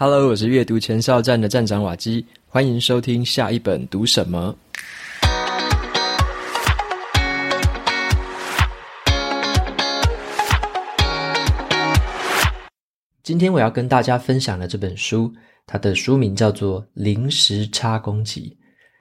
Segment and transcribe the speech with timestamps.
[0.00, 4.56] Hello，我是阅读前哨站的站长瓦基，欢迎收听下一本读什么。
[13.24, 15.34] 今天我要跟大家分享的这本书，
[15.66, 18.56] 它的书名叫做《零时差攻击》。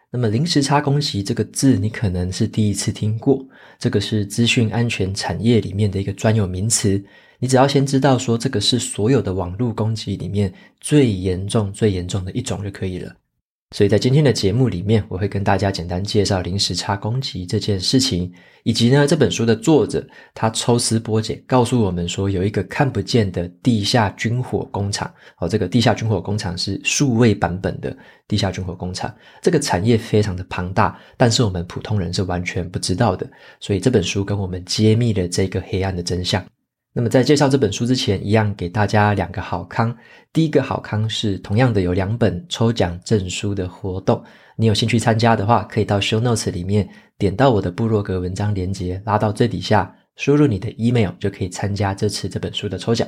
[0.09, 3.45] 那么“临时差攻击”这个字，你可能是第一次听过。
[3.77, 7.03] 这个是资讯安全产业里面的一个专有名词。
[7.39, 13.13] 你只要先知道说，这个是所有的网络攻击里面最严重、最严重的一种就可以了。
[13.75, 18.31] 所以在今天的节目里面，我会跟大家简单介绍零时差攻击这件事情，
[18.63, 25.13] 以及呢，这本书的作者他抽丝剥茧，告诉我们说有一个看不见的地下军火工厂。
[25.39, 33.29] 哦，这个地下军火工厂是数位版本的地下军火工厂，这个产业非常的庞大，但是我们普通人是完全不知道的。
[33.59, 36.41] 所以这本书跟我们揭秘了这个黑暗的真相。
[36.97, 39.95] 那么在介绍这本书之前，一样给大家两个好康。
[40.33, 44.19] 第一个好康是同样的有两本抽奖证书的活动，
[44.55, 53.07] 你有兴趣参加的话，可以到 show notes 里面点到我的部落格文章链接，拉到最底下，输入你的 email 就可以参加这次这本书的抽奖。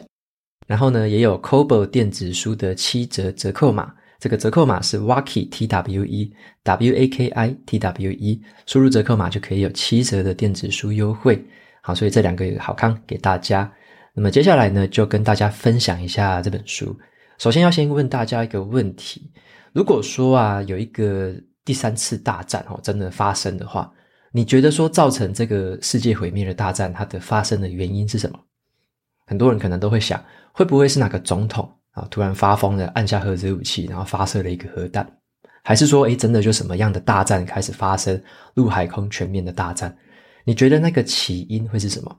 [0.68, 6.32] 然后呢，也有 Kobo 电子书的七折折扣码，这个折扣码是 Waki T W E
[6.62, 11.44] W A K I T W E，输入折扣码就可以有七折的电子书优惠。
[11.82, 13.68] 好，所以这两个好康给大家。
[14.14, 16.98] 那么接下来呢，就跟大家分享一下这本书。
[17.38, 19.32] 首先要先问大家一个问题：
[19.72, 23.90] 如果说啊，有一个第三次大战哦，真的发生的话，
[24.32, 28.40] 你觉得说造成这个世界毁灭的大战，它的发生的原因是什么？
[29.26, 30.22] 很多人可能都会想，
[30.52, 35.08] 会不会是哪个总统啊突然发疯了，按下核子武器，然后发射了一个核弹？
[35.64, 38.22] 还是说，诶，真的就什么样的大战开始发生，
[38.56, 39.96] 陆海空全面的大战？
[40.44, 42.18] 你觉得那个起因会是什么？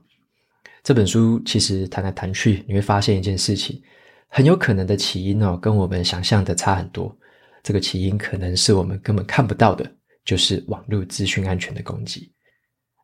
[0.83, 3.79] 这本书其实谈来谈去，你会发现一件事情，
[4.27, 7.15] 很有可能的起因哦，跟我们想象的差很多。
[7.61, 9.85] 这个起因可能是我们根本看不到的，
[10.25, 12.31] 就是网络资讯安全的攻击。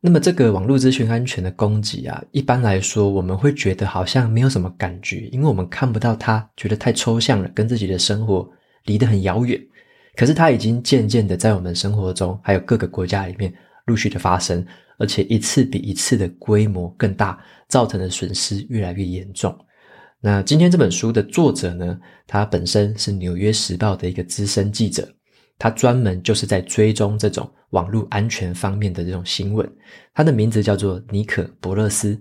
[0.02, 8.50] 那么这个网络资讯安全的攻击啊，一般来说我们会觉得好像没有什么感觉，因为我们看不到它，觉得太抽象了，跟自己的生活
[8.86, 9.60] 离得很遥远。
[10.16, 13.54] 可是它已经渐渐的在我们生活中，还有各个国家里面
[13.86, 14.66] 陆续的发生。
[14.98, 19.58] 而且一次比一次的规模更大，造成的损失越来越严重。
[20.20, 25.08] 那今天这本书的作者呢，他本身是《纽约时报》的一个资深记者，
[25.60, 29.70] 他专门就是在追踪这种网络安全方面的这种新闻。
[30.16, 32.18] 他的名字叫做尼可·伯勒斯。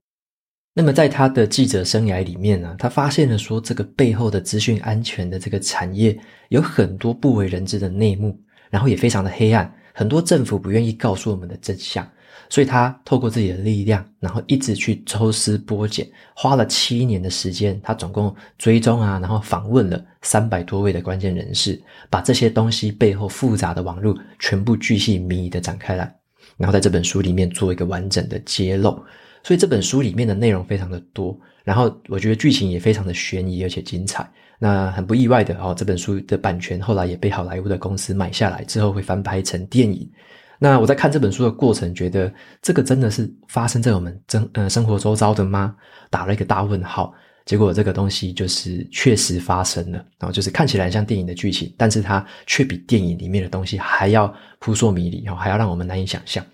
[0.74, 6.18] 那么在他的记者生涯里面呢，他发现了说，这个背后的资讯安全的这个产业
[6.50, 8.38] 有很多不为人知的内幕，
[8.68, 12.06] 然后也非常的黑暗，很多政府不愿意告诉我们的真相。
[12.48, 26.14] 所以他透过自己的力量，然后一直去抽丝剥茧，花了七年的时间，他总共追踪啊，然后访问了三百多位的关键人士，把这些东西背后复杂的网络全部巨细靡遗的展开来，
[26.56, 29.02] 然后在这本书里面做一个完整的揭露。
[29.42, 34.28] 所以这本书里面的内容非常的多，然后我觉得剧情也非常的悬疑而且精彩。
[34.58, 40.10] 那很不意外的哦，这本书的版权后来也被好莱坞的公司买下来，之后会翻拍成电影。
[40.58, 45.76] 那我在看这本书的过程，觉得这个真的是发生在我们真呃生活周遭的吗？
[46.10, 47.12] 打了一个大问号。
[47.44, 56.44] 结果这个东西就是确实发生了，然后就是看起来像电影的剧情，但是它却比电影里面的东西还要扑朔迷离，还要让我们难以想象。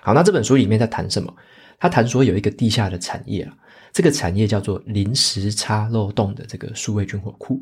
[0.00, 1.32] 好，那这本书里面在谈什么？
[1.78, 3.54] 他谈说有一个地下的产业啊，
[3.92, 7.60] 这个产业叫做零时差漏洞的这个数位军火库。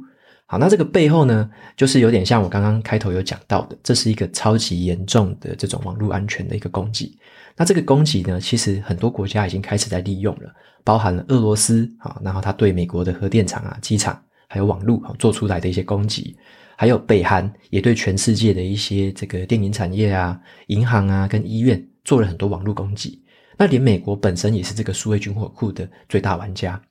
[0.50, 7.16] 好，那这个背后呢，就是有点像我刚刚开头有讲到的，这是一个超级严重的这种网络安全的一个攻击。
[7.56, 10.52] 那这个攻击呢，其实很多国家已经开始在利用了，
[10.82, 16.36] 包含了俄罗斯啊，然后他对美国的核电厂啊、机场还有网络啊做出来的一些攻击，
[16.74, 23.22] 还有北韩也对全世界的一些这个电影产业啊、银行啊跟医院做了很多网络攻击。
[23.56, 26.82] 那连美国本身也是这个数位军火库的最大玩家。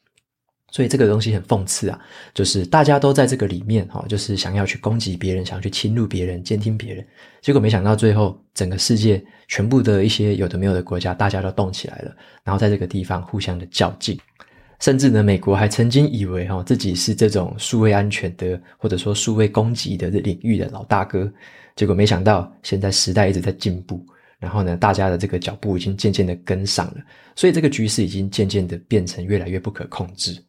[0.72, 2.00] 所以这个东西很讽刺啊，
[2.34, 7.06] 就是大家都在这个里面哈，就是想要去攻击别人，想要去侵入别人，监听别人，
[7.42, 14.20] 结果没想到最后整个世界全部的一些有的没有的国家，大家都动起来了，然后在这个地方互相的较劲，
[14.80, 21.32] 甚至呢，美国还曾经以为哈自己是这种数位安全的或者说数位攻击的领域的老大哥，
[21.76, 24.06] 结果没想到现在时代一直在进步，
[24.38, 26.98] 然后呢，大家的这个脚步已经渐渐的跟上了，
[27.36, 30.40] 所以这个局势已经渐渐的变成越来越不可控制。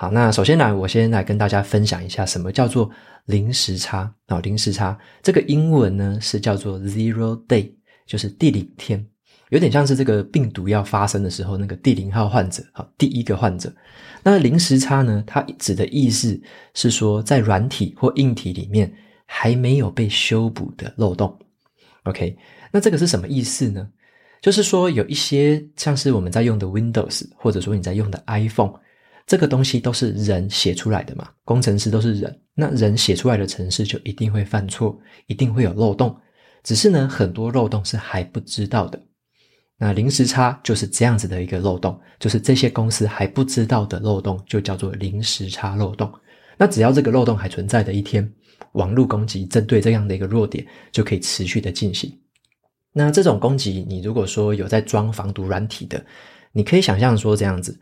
[0.00, 2.88] 好，那首先呢，我先来跟大家分享一下什么叫做
[3.24, 7.68] 零时差啊，零时差这个英文呢是叫做 zero day，
[8.06, 9.04] 就是第零天。
[9.50, 13.74] 有点像是这个病毒要发生的时候，那个第零号患者，好，第一个患者。
[14.22, 15.24] 那零时差呢？
[15.26, 16.40] 它指的意思
[16.74, 18.88] 是说，在软体或硬体里面
[19.26, 21.36] 还没有被修补的漏洞。
[22.04, 22.36] OK，
[22.70, 23.88] 那这个是什么意思呢？
[24.40, 28.74] 就是说，有一些像是我们在用的 Windows，或者说你在用的 iPhone，
[29.28, 36.18] 这个东西都是人写出来的嘛，工程师都是人，那人写出来的程式就一定会犯错，一定会有漏洞。
[36.64, 38.98] 只是呢，很多漏洞是还不知道的。
[39.76, 46.10] 那零时差就是这样子的一个漏洞，就是这些公司还不知道的漏洞，就叫做零时差漏洞。
[46.56, 48.26] 那只要这个漏洞还存在的一天，
[48.72, 52.10] 网络攻击针对这样的一个弱点就可以持续的进行。
[52.94, 56.02] 那这种攻击，你如果说有在装防毒软体的，
[56.50, 57.78] 你可以想象说这样子，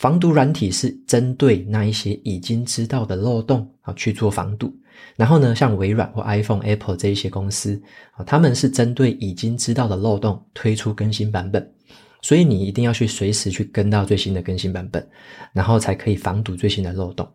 [0.00, 4.74] 防毒软体是针对那一些已经知道的漏洞啊去做防堵。
[5.14, 7.78] 然后呢，像微软或 iPhone、Apple 这一些公司
[8.12, 11.70] 啊，他们是针对已经知道的漏洞推出更新版本，
[12.22, 15.06] 所以你一定要去随时去跟到最新的更新版本，
[15.52, 17.26] 然后才可以防堵最新的漏洞。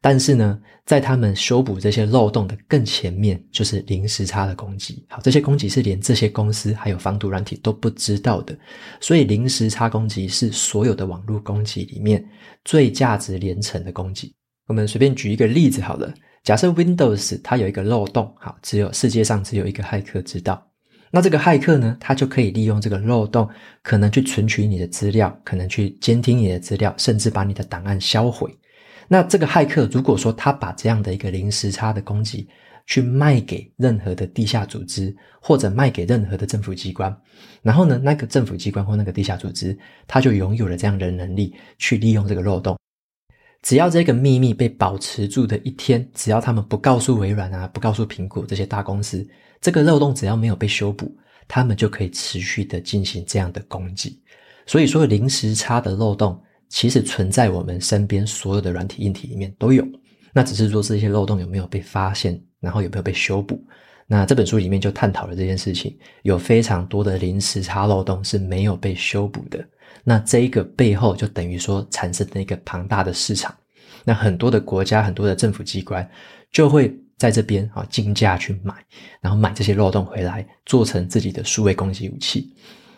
[0.00, 5.04] 但是呢，在他们修补这些漏洞的更前面，就是零时差的攻击。
[5.08, 8.56] 好，这些攻击是连这些公司还有防毒软体都不知道的，
[9.00, 12.24] 所以零时差攻击是所有的网络攻击里面
[12.64, 14.34] 最价值连城的攻击。
[14.66, 16.12] 我们随便举一个例子好了。
[16.42, 20.62] 假设 Windows 它有一个漏洞，好，只有世界上只有一个骇客知道。
[21.14, 23.48] 那这个骇客呢，他就可以利用这个漏洞，
[23.84, 28.52] 可能去存取你的资料，可能去监听你的资料，甚至把你的档案销毁。
[29.06, 32.48] 那这个骇客如果说他把这样的一个零时差的攻击
[32.86, 37.16] 去卖给任何的地下组织，或者卖给任何的政府机关，
[37.62, 39.78] 然后呢，那个政府机关或那个地下组织，
[40.08, 42.76] 他就拥有了这样的能力去利用这个漏洞。
[43.62, 49.26] 只要这个秘密被保持住的一天，只要他们不告诉微软啊，不告诉苹果这些大公司，
[49.64, 51.10] 这个漏洞只要没有被修补，
[51.48, 54.20] 他们就可以持续的进行这样的攻击。
[54.66, 56.38] 所以说，零时差的漏洞
[56.68, 59.82] 其实存在我们身边所有的软体、硬体里面都有。
[60.34, 63.58] 那只是说这些漏洞有没有被发现，然后有没有被修补。
[64.06, 69.66] 那这本书里面就探讨了这件事情，有非常多的零时差漏洞是没有被修补的。
[70.02, 73.56] 那这一个背后就等于说产生了一个庞大的市场，
[74.04, 76.06] 那很多的国家、很多的政府机关
[76.52, 78.74] 就会在这边啊竞价去买，
[79.20, 82.54] 然后买这些漏洞回来，做成自己的数位攻击武器。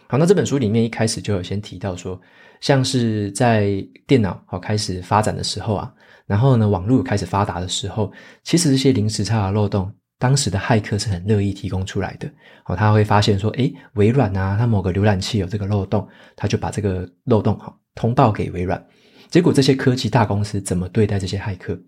[0.09, 2.21] 好，那这本书里面一开始就有先提到说，
[2.61, 5.93] 像是在电脑好开始发展的时候啊，
[6.27, 9.93] 然后呢网络开始发达的时候，其实这些零时差的漏洞。
[10.19, 12.27] 当时的骇客是很乐意提供出来的，
[12.65, 18.83] 哦，他会发现说，诶，微软啊，它某个浏览器有这个漏洞，他就把这个漏洞哈通报给微软。
[19.29, 21.79] 结果这些科技大公司怎么对待这些骇客？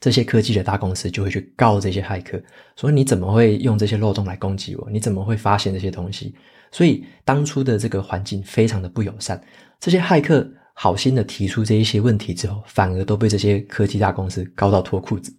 [0.00, 2.40] 这些科技的大公司就会去告这些骇客，
[2.76, 4.90] 说你怎么会用这些漏洞来攻击我？
[4.90, 6.34] 你怎么会发现这些东西？
[6.70, 9.40] 所以当初的这个环境非常的不友善。
[9.80, 15.32] 这些骇客好心的提出这一些问题之后，反而都被这些科技大公司告到脱裤子。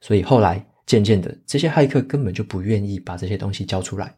[0.00, 0.64] 所以后来。
[0.84, 4.12] 渐渐的，这些骇客根本就不愿意把这些东西交出来，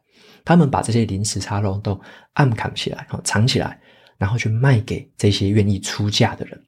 [0.47, 2.01] 他们把这些临时插漏洞
[2.33, 3.79] 暗藏起来，藏起来，
[4.17, 6.59] 然后去卖给这些愿意出价的人。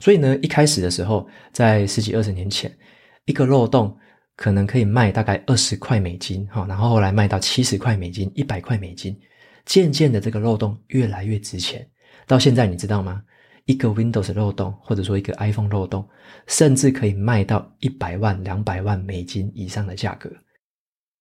[0.00, 2.70] 所以呢，一开始的时候，在十几二十年前，
[3.24, 3.96] 一个漏洞
[4.36, 9.18] 可能可以卖大概二十块美金，哈，然后后来卖到七十块美金、一百块美金，
[9.64, 11.86] 渐渐的这个漏洞越来越值钱，
[12.26, 13.22] 到现在你知道吗？
[13.66, 16.06] 一个 Windows 漏洞，或者说一个 iPhone 漏洞，
[16.46, 20.30] 甚至可以卖到一百万、两百万美金以上的价格。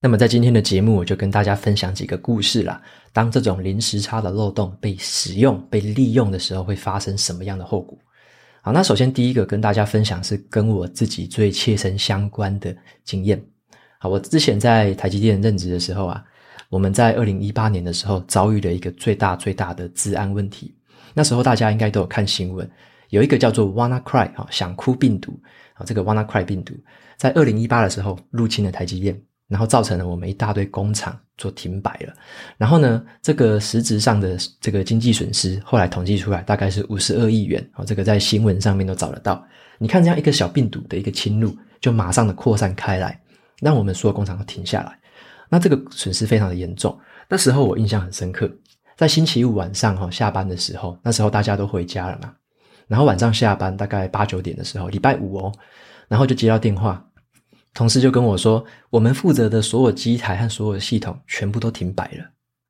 [0.01, 2.81] 那么在今天的节目，我就跟大家分享几个故事啦。
[3.13, 7.97] 当这种零时差的漏洞被使用、被利用的时候，会发生什么样的后果？
[8.65, 13.45] 好，那首先第一个跟大家分享是跟我自己最切身相关的经验。
[13.99, 16.23] 好，我之前在台积电任职的时候啊，
[16.69, 20.73] 我们在二零一八年的时候遭遇了一个最大最大的资安问题。
[21.13, 22.65] 那时候大家应该都有看新闻，
[23.09, 25.37] 有一个叫做 WannaCry 啊，想哭病毒
[25.73, 26.73] 啊，这个 WannaCry 病毒
[27.17, 32.13] 在二零一八的时候入侵了台积电，然后造成了我们一大堆工厂做停摆了。
[32.57, 39.43] 然后呢，这个实质上的这个经济损失后来统计出来大概是五十二亿元哦，这个在新闻上面都找得到。
[39.77, 43.19] 你看这样一个小病毒的一个侵入，就马上的扩散开来，
[43.61, 44.97] 让我们所有工厂都停下来。
[45.49, 46.97] 那这个损失非常的严重。
[47.29, 48.49] 那时候我印象很深刻。
[48.95, 52.33] 在星期五晚上哈下班的时候，那时候大家都回家了嘛。
[52.87, 55.51] 然后晚上下班大概八九点的时候，礼拜五哦，
[56.07, 57.03] 然后就接到电话，
[57.73, 62.25] 同事就跟我说，我们负责的所有机台和所有的系统全部都停摆了，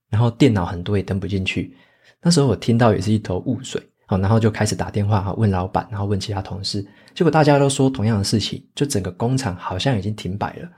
[0.09, 1.75] 然后电脑很多也登不进去。
[2.21, 6.81] 那时候我听到也是一头雾水，好，然后就开始打电话哈问老板，然后问其他同事，
[7.13, 10.69] 结果大家都说同样的事情，就整个工厂好像已经停摆了。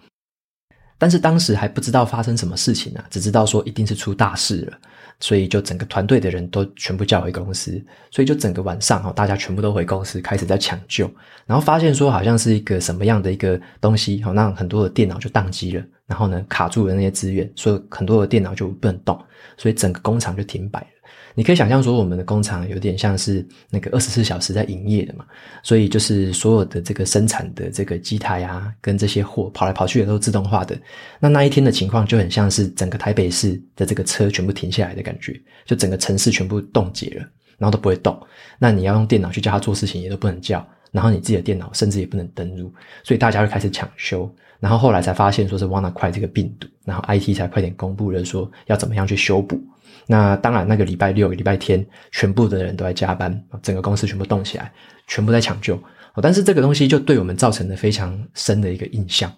[0.98, 4.80] 但是当时还不知道发生什么事情啊，只知道说一定是出大事了。
[5.20, 11.10] 所以就整个团队的人都全部叫回公司，所以就整个晚上哈，大家全部都回公司，开始在抢救，
[11.46, 19.18] 然后发现说好像是一个什么样的一个东西，好让很多的电脑就宕机了，然后呢卡住了那些资源，所以很多的电脑就不能动，
[19.58, 20.88] 所以整个工厂就停摆了。
[21.36, 25.26] 你可以想象说，我们的工厂有点像是那个二十四小时在营业的嘛，
[25.62, 30.76] 所以就是所有的这个生产的这个机台啊，跟这些货跑来跑去的都是自动化的。
[31.20, 37.28] 那那一天的情况就很像是整个台北市的这个车全部停下来的感觉，就整个城市全部冻结了，
[37.58, 38.18] 然后都不会动。
[38.58, 42.74] 那你要用电脑去叫他做事情，也都不能叫，然后你自己的电脑甚至也不能登录，
[43.04, 44.34] 所以大家就开始抢修。
[44.58, 49.62] 然后后来才发现说是 WannaCry 这个病毒，然后 IT 才快点公布了说要怎么样去修补。
[50.08, 54.72] 那当然，那个礼拜六、礼拜天，全部的人都在加班，整个公司全部动起来，
[55.08, 55.82] 全部在抢救。
[56.22, 59.32] 但是这个东西就对我们造成了非常深的一个印象，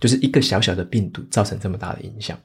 [0.00, 2.36] 就是一个小小的病毒造成这么大的影响。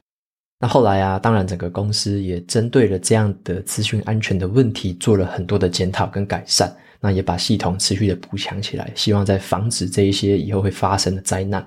[0.59, 6.71] 那后来啊，当然整个公司也针对了这样的资讯安全的问题，做了很多的检讨跟改善。
[7.01, 11.65] 那也把系统持续的补强起来，希望在防止这一些以后会发生的灾难。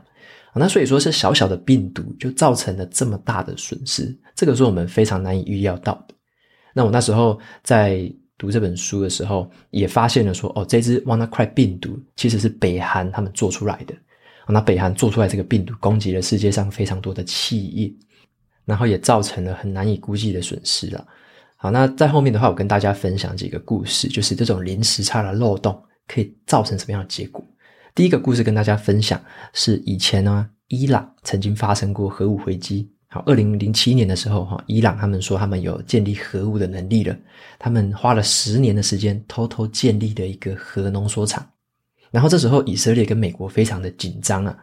[0.54, 6.14] 那所以说是小小的病毒就造成了这么大的损失，这个是我们非常难以预料到的。
[6.75, 13.94] 那我那时候在读这本书的时候，也发现了说，哦，这只 WannaCry 病毒其实是北韩他们做出来的。
[14.49, 17.90] 那北韩做出来这个病毒，攻击了世界上非常多的企业，
[18.66, 21.06] 然后也造成了很难以估计的损失了。
[21.56, 27.42] 好，那在后面的话，我跟大家分享几个故事，就是这种临时差的漏洞可以造成什么样的结果。
[27.95, 29.23] 第一个故事跟大家分享
[29.53, 32.91] 是以前呢，伊朗曾经发生过核武危机。
[33.09, 37.15] 好，二零零七年的时候，哈，伊朗他们说他们有建立核武的能力了。
[37.59, 41.47] 他们花了十年的时间，偷偷建立了一个核浓缩厂。
[42.11, 44.57] 然后这时候，以色列跟美国非常的紧张啊。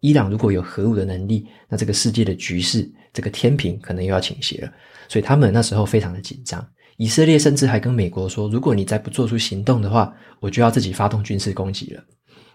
[0.00, 4.72] 伊朗如果有核武的能力，那这个世界的局势，这个天平可能又要倾斜了。
[5.06, 6.66] 所以他们那时候非常的紧张。
[6.96, 12.02] 以色列甚至还跟美国说，如果你再不做出行动的话，我就要自己发动军事攻击了。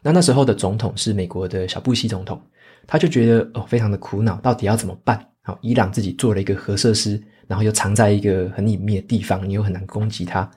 [0.05, 2.39] 那那时候的总统是美国的小布希总统，
[2.85, 5.19] 他就觉得哦，非常的苦恼，到底要怎么办？
[5.41, 10.47] 好，伊朗自己做了一个核设施，然后又藏在一个很隐秘的地方，你又很难攻击它。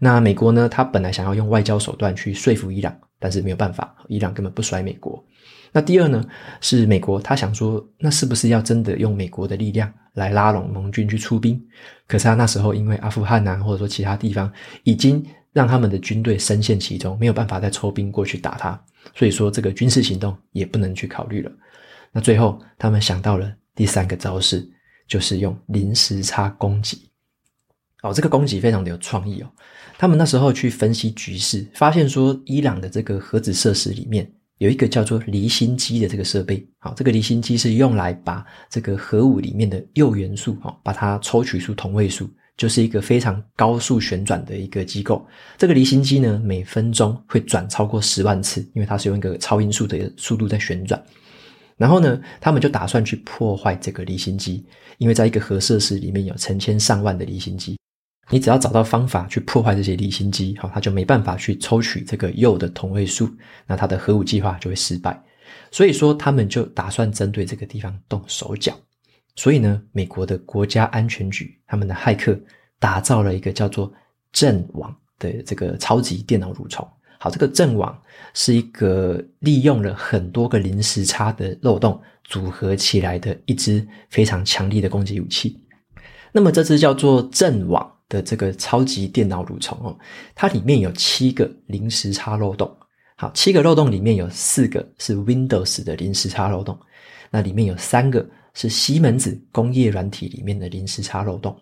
[0.00, 0.68] 那美国呢？
[0.68, 5.24] 他本来想要用外交手段去说服伊朗，但是没有办法，伊朗根本不甩美国。
[5.70, 6.24] 那第二呢，
[6.60, 11.64] 是美国他想说，那是不是要真的用美国的力量来拉拢盟军去出兵？
[12.08, 15.24] 可是他那时候因为阿富汗啊，或者说其他地方已经
[15.56, 18.78] 让他们的军队深陷其中，没有办法再抽兵过去打他。
[19.14, 21.50] 所以说，这个军事行动也不能去考虑了。
[22.12, 24.68] 那最后，他们想到了第三个招式，
[25.08, 27.08] 就是用零时差攻击。
[28.02, 29.50] 哦，这个攻击非常的有创意哦。
[29.96, 36.68] 他们那时候去分析局势，发现说，伊朗的这个核子设施里面有一个叫做离心机的这个设备。
[36.80, 42.28] 好，这个离心机是用来把这个核武里面的铀元素，哈，把它抽取出同位素。
[42.56, 45.26] 就是一个非常高速旋转的一个机构，
[45.58, 51.02] 这个离心机呢，每分钟会转超过十万次，因为它是用一个超音速的速度在旋转。
[51.76, 54.64] 然后呢，他们就打算去破坏这个离心机，
[54.96, 57.78] 因为在一个核设施里面有成千上万的离心机，
[58.30, 63.28] 你只要找到方法去破坏这些离心机，好，它就没办法去抽取这个铀的同位素，
[63.66, 65.22] 那它的核武计划就会失败。
[65.70, 68.74] 所以说，他们就打算针对这个地方动手脚。
[69.36, 72.38] 所以呢，美国的国家安全局他们的骇客
[72.78, 73.92] 打造了一个叫做
[74.32, 76.88] “阵网”的这个超级电脑蠕虫。
[77.18, 77.96] 好，这个阵网
[78.32, 85.62] 是一个利用了很多个零时差的漏洞组合起来的一支非常强力的攻击武器。
[86.32, 89.98] 那么这支叫做阵网的这个超级电脑蠕虫哦，
[90.34, 92.74] 它里面有七个零时差漏洞。
[93.16, 96.78] 好，七个漏洞里面有四个是 Windows 的零时差漏洞，
[97.30, 98.26] 那里面有三个。
[98.56, 101.54] 是西门子工业软体里面的零时差漏洞，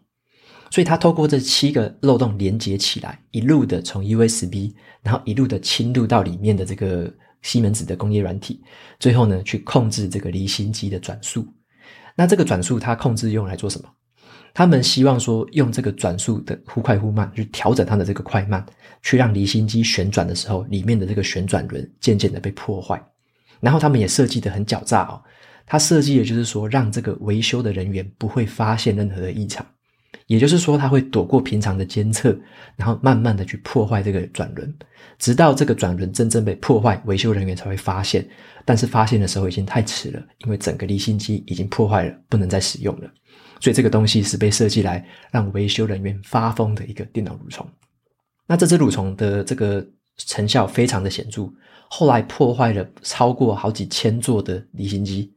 [0.70, 4.72] 所以它透过这七个漏洞连接起来，一路的从 USB，
[5.02, 8.62] 然后一路的侵入到里面的这个西门子的工业软体，
[9.00, 11.44] 最后呢去控制这个离心机的转速。
[12.14, 13.88] 那这个转速它控制用来做什么？
[14.54, 18.64] 他们希望说用这个转速的忽快忽慢去调整它的这个快慢，
[19.02, 23.04] 去让离心机旋转的时候，里面的这个旋转轮渐渐的被破坏。
[23.58, 25.20] 然后他们也设计得很狡诈哦。
[25.66, 29.64] 它设计的就是说，让这个维修的人员不会发现任何的异常，
[30.26, 32.36] 也就是说，它会躲过平常的监测，
[32.76, 34.72] 然后慢慢的去破坏这个转轮，
[35.18, 38.26] 直到这个转轮真正被破坏，维修人员才会发现。
[38.66, 43.10] 但是发现的时候已经太迟了，因为整个离心机已经破坏了，不能再使用了。
[43.60, 47.66] 所以这个东西是被设计来让维修人员发疯的一个电脑蠕虫。
[48.46, 51.50] 那这只蠕虫的这个成效非常的显著，
[51.88, 55.32] 后来破坏了超过好几千座的离心机。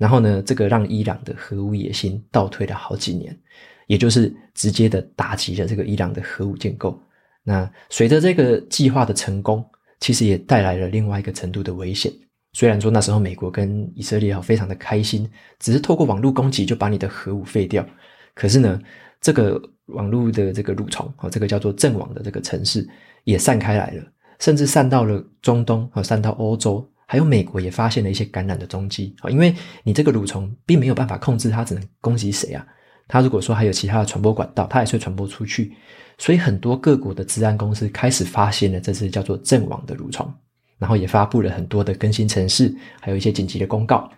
[0.00, 3.38] 然后呢，这个让伊朗的核武野心倒退了好几年，
[3.86, 6.98] 也就是直接的打击了这个伊朗的核武建构。
[7.42, 9.62] 那随着这个计划的成功，
[9.98, 12.10] 其实也带来了另外一个程度的危险。
[12.54, 17.86] 虽然说那时候美国跟以色列非常的开心，只是透过网络攻击就把你的核武废掉，
[18.34, 18.80] 可是呢，
[19.20, 22.88] 这个网络的这个蠕虫啊，这个叫做阵网的这个程式
[23.24, 24.02] 也散开来了，
[24.38, 29.52] 甚至散到了中东和散到欧洲，还有美国也发现了一些感染的踪迹啊，因为
[29.82, 32.64] 你这个蠕虫并没有办法控制它，只能攻击谁啊？
[33.08, 35.72] 它如果说还有其他的传播管道，它也是会传播出去，
[36.18, 40.32] 所以很多各国的治安公司开始发现了这只叫做阵亡的蠕虫。
[40.78, 44.08] 然后也发布了很多的更新程式，还有一些紧急的公告。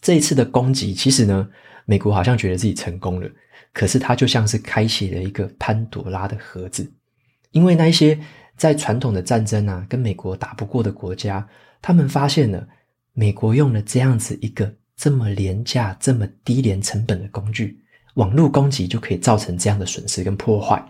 [0.00, 1.48] 这一次的攻击，其实呢，
[1.86, 3.30] 美国好像觉得自己成功了，
[3.72, 6.92] 可是它就像是开启了一个潘朵拉的盒子，
[7.52, 8.18] 因为那一些
[8.56, 11.46] 在传统的战争啊，跟美国打不过的国家，
[11.82, 12.66] 他们发现了
[13.12, 17.82] 美国用了这样子一个这么廉价、这么低廉成本的工具，
[18.14, 20.82] 网络攻击就可以造成这样的损失跟破坏，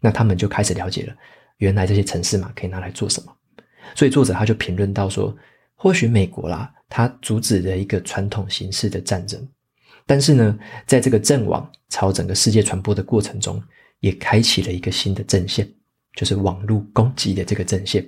[0.00, 1.14] 那他们就开始了解了，
[1.58, 3.32] 原来这些程式嘛可以拿来做什么。
[3.94, 5.36] 所以作者他就评论到说，
[5.74, 9.46] 或许美国啦，它阻止了一个传统形式的战争，
[10.06, 13.62] 但是呢，在这个阵网朝整个世界传播的过程中，
[14.00, 15.68] 也开启了一个新的阵线，
[16.14, 18.04] 就是网络攻击的这个阵线。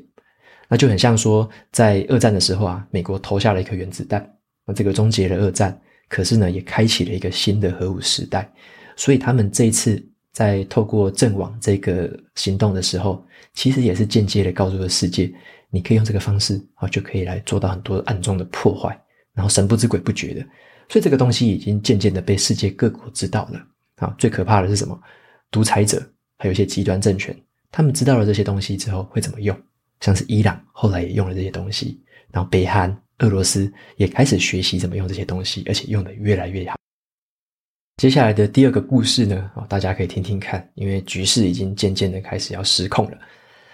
[0.68, 4.28] 那就很像说，在二战的时候啊，美国投下了一颗原子弹，
[4.66, 8.50] 那这个终结了二战，可是呢，也开启了一个新的核武时代。
[8.96, 15.32] 所以他们这一次在透过阵网这个行动的时候，其实也是间接的告诉了世界。
[15.70, 18.96] 你可以用这个方式啊，就可以来做到很多暗中的破坏，
[19.34, 20.40] 然后神不知鬼不觉的，
[20.88, 23.60] 所以这个东西已经渐渐的被世界各国知道了
[23.96, 24.14] 啊。
[24.16, 24.96] 最可怕的是什么？
[25.50, 26.00] 独裁者
[26.38, 27.36] 还有一些极端政权，
[27.76, 29.60] 他们知道了这些东西之后会怎么用？
[29.98, 32.00] 像是伊朗后来也用了这些东西，
[32.30, 36.76] 然后北韩、俄罗斯也开始学习怎么用这些东西，而且用得越来越好。
[37.96, 43.18] 接下来的第二个故事呢，啊，大家可以听听看，因为局势已经渐渐的开始要失控了。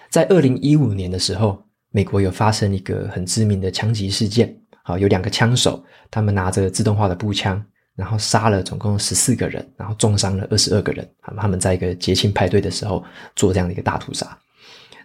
[0.08, 1.62] 在二零一五年的时候。
[1.92, 7.60] 美国有发生一个很知名的枪击事件，好，有两个枪手，他们拿着自动化的步枪，
[8.00, 11.06] 然后杀了总共十四个人，然后重伤了二十二个人。
[11.36, 13.04] 他们在一个节庆派对的时候
[13.36, 14.26] 做这样的一个大屠杀。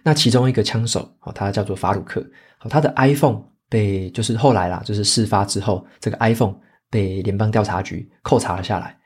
[0.02, 2.24] 那其中一个枪手，哦他叫做法鲁克，
[2.70, 6.54] 他的 iPhone 被就是后来啦，就是事发之后，这个 iPhone
[6.90, 8.96] 被联邦调查局扣查了下来，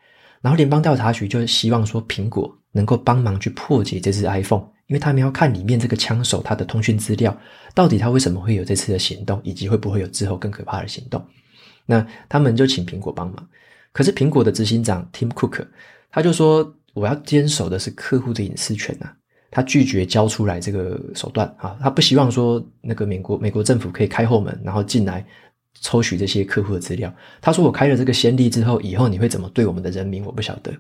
[0.41, 4.69] 然后联邦调查局就希望说苹果能够帮忙去破解这只 iPhone。
[4.87, 7.33] 因为他们要看里面这个枪手他的通讯资料，
[7.77, 11.25] 到底他为什么会有这次的行动，以及会不会有之后更可怕的行动。
[11.87, 13.49] 那他们就请苹果帮忙，
[13.93, 15.67] 可是苹果的执行长 Tim Cook
[16.11, 19.15] 他就说：“我要坚守的是客户的隐私权啊！”
[19.51, 25.27] 他拒绝交出来这个手段啊，他不希望说那个美国美国政府可以开后门，然后进来
[25.81, 27.13] 抽取这些客户的资料。
[27.41, 30.71] 他说：“我开了这个先例之后，以后你会怎么对我们的人民，我不晓得。”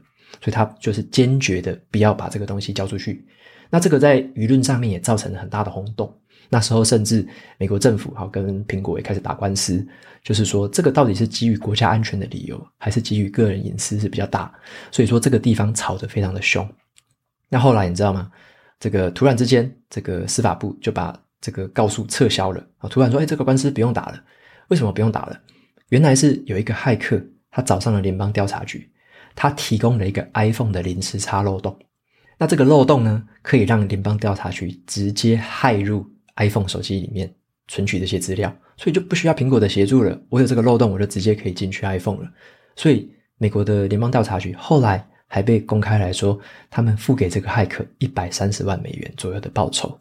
[0.40, 3.26] 所以他就是坚决的不要把这个东西交出去。
[3.68, 6.16] 那这个在舆论上面也造成了很大的轰动。
[6.50, 9.86] 那时候甚至美国政府哈跟苹果也开始打官司，
[10.22, 14.52] 就是说这个到底是基于国家安全的理由，还是基于个人隐私是比较大？
[14.90, 16.68] 所以说这个地方吵得非常的凶。
[17.48, 18.30] 那后来你知道吗？
[18.78, 22.88] 这个突然之间，这个司法部就把这个告诉撤销了啊！
[22.88, 24.22] 突然说，哎，这个官司不用打了。
[24.68, 25.38] 为什么不用打了？
[25.90, 28.90] 原来是有一个骇客，他找上了联邦调查局，
[29.34, 31.78] 他提供了一个 iPhone 的临时差漏洞。
[32.38, 37.32] 那这个漏洞呢，可以让联邦调查局直接骇入 iPhone 手机里面
[37.68, 40.20] 存取这些资料，所以就不需要苹果的协助了。
[40.28, 42.30] 我有这个漏洞，我就直接可以进去 iPhone 了。
[42.76, 46.38] 所以美国的联邦调查局后来还被公开来说，
[46.70, 49.98] 他们付给这个骇客一百三十万美元左右的报酬。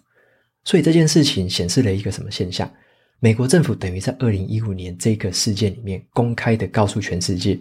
[0.63, 2.71] 所以这件事情显示了一个什么现象？
[3.19, 7.59] 美国政府等于在二零一五年这个事件里面公开的告诉全世界。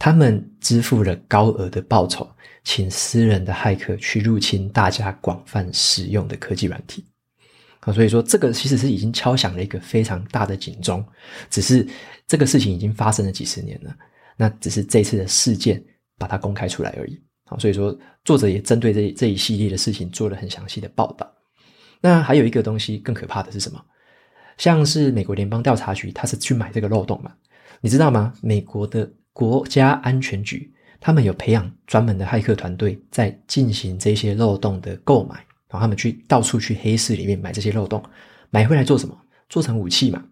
[0.00, 2.28] 他们支付了高额的报酬，
[2.62, 7.04] 请私人的骇客去入侵大家广泛使用的科技软体。
[7.80, 11.04] 啊，所以说这个其实是已经敲响了一个非常大的警钟。
[11.50, 11.86] 只是
[12.26, 13.96] 这个事情已经发生了几十年了，
[14.36, 15.82] 那只是这次的事件
[16.16, 17.20] 把它公开出来而已。
[17.46, 21.30] 好，所以说作者也针对这这一系列的事情做了很详细的报道。
[22.00, 23.80] 那还有一个东西更可怕的是什么？
[24.56, 27.32] 像是美国联邦调查局，他是去买这个漏洞嘛？
[27.80, 28.32] 你知道吗？
[28.42, 29.10] 美国的。
[29.38, 38.02] 国家安全局，他们有培养专门的骇客团队，在进行这些漏洞的购买，然后他们去到处去黑市里面买这些漏洞，
[38.50, 39.16] 买回来做什么？
[39.48, 40.24] 做成武器嘛。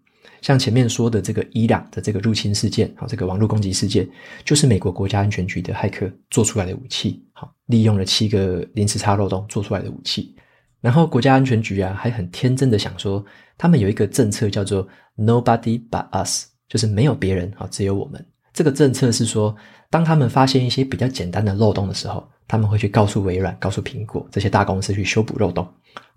[0.43, 4.09] 像前面说的这个伊朗的这个入侵事件，好，这个网络攻击事件，
[4.45, 10.37] 就是美国国家安全局的骇客做出来的武器，好，利用了七个临时差漏洞做出来的武器。
[10.81, 13.25] 然后国家安全局啊，还很天真的想说，
[13.57, 18.25] 他们有一个政策叫做 Nobody but us，就是没有别人，好，只有我们。
[18.53, 19.57] 这个政策是说，
[19.91, 25.67] 当他们发现一些比较简单的漏洞的时候，他们会去告诉微软、告诉苹果这些大公司去修补漏洞。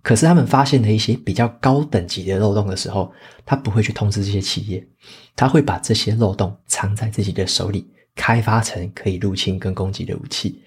[0.02, 3.12] 可是他们发现了一些比较高等级的漏洞的时候，
[3.46, 4.88] 他不会去通知这些企业，
[5.36, 10.63] 他会把这些漏洞藏在自己的手里，开发成可以入侵跟攻击的武器。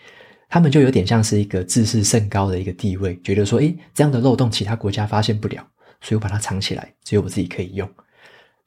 [0.50, 5.66] 他们就有点像是一个自视甚高的一个地位，觉得说，诶，这样的漏洞其他国家发现不了，
[6.02, 7.88] 所以我把它藏起来，只有我自己可以用。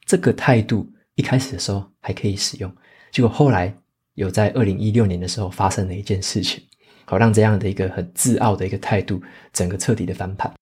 [0.04, 2.74] 这个态度一开始的时候还可以使用，
[3.12, 3.72] 结果后来
[4.14, 6.60] 有在二零一六年的时候发生了一件事情。
[7.08, 10.52] 好，让这样的一个很自傲的一个态度，整个彻底的翻盘。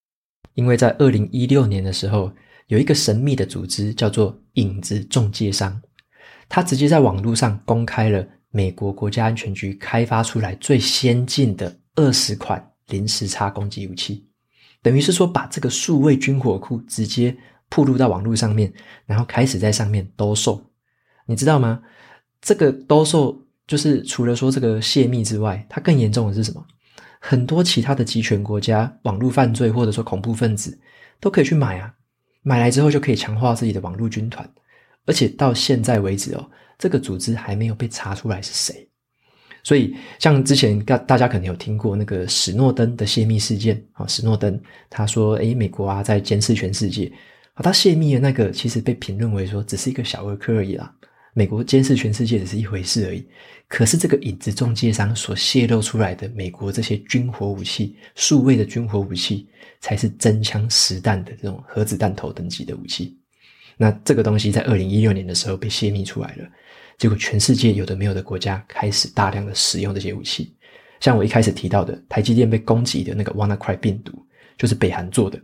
[0.52, 2.30] 因为在二零一六年的时候，
[2.66, 5.80] 有一个神秘的组织叫做“影子中介商”，
[6.46, 14.28] 他直接在网络上公开了美国国家安全局开发出来最先进的二十款零时差攻击武器，
[14.82, 17.34] 等于是说把这个数位军火库直接
[17.70, 18.70] 曝露到网络上面，
[19.06, 20.62] 然后开始在上面兜售。
[21.24, 21.82] 你知道吗？
[22.42, 23.43] 这个兜售。
[23.66, 26.64] 就是除了说这个泄密之外，它更严重的是什么？
[27.20, 30.78] 很多其他的集权国家网络犯罪或者说恐怖分子
[31.20, 31.94] 都可以去买啊，
[32.42, 34.46] 买来之后就可以强化自己的网络军团，
[35.06, 38.86] 而且到现在为止哦，这个组织还没有被查出来是谁。
[39.62, 47.10] 所以像之前大大家可能有听过那个史诺登的泄密事件啊，史诺登他说，诶，美国啊在监视全世界
[47.54, 50.94] 啊，他泄密的那个其实被评论为说只是一个小儿科而已啦。
[51.36, 53.26] 美国监视全世界只是一回事而已，
[53.66, 59.48] 可是这个影子中介商所泄露出来的美国这些军火武器、数位的军火武器，
[59.80, 63.18] 才是真枪实弹的这种核子弹头等级的武器。
[63.76, 66.48] 那这个东西在二零一六年的时候被泄密出来了，
[66.96, 70.54] 结果全世界有的没有的国家开始大量的使用这些武器。
[71.00, 74.24] 像我一开始提到的，台积电被攻击的那个 WannaCry 病毒，
[74.56, 75.42] 就是北韩做的。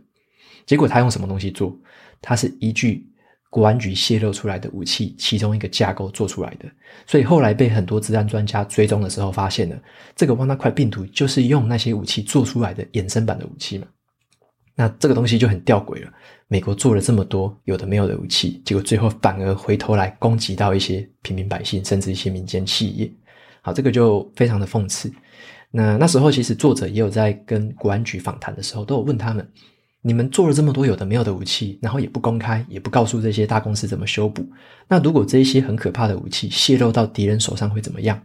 [0.65, 1.77] 结果他用什么东西做？
[2.21, 3.10] 它是依据。
[3.51, 6.65] 国安局泄露出来的武器，其中一个架构做出来的，
[7.05, 9.77] 所以后来被很多治安专家追踪的时候，发现了
[10.15, 13.85] 这个 WannaCry 病毒就是用那些武器做出来的衍生版的武器嘛。
[14.73, 16.11] 那这个东西就很吊诡了。
[16.47, 23.11] 美国做了这么多有的没有的武器，结果最后反而回头来攻击到一些平民百姓，甚至一些民间企业。
[23.61, 25.11] 好，这个就非常的讽刺。
[25.69, 29.45] 那那时候其实作者也有在跟国安局访谈的时候，都有问他们。
[30.03, 34.43] 你们做了这么多有的没有的武器，然后也不公开，也不告诉这些大公司怎么修补。
[34.87, 38.19] 那如果这一些很可怕的武器泄露到敌人手上会怎么样？